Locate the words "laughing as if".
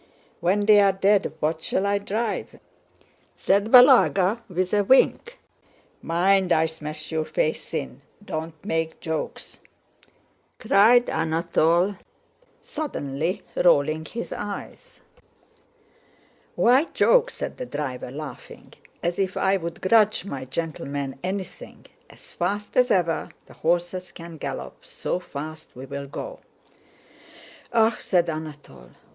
18.09-19.37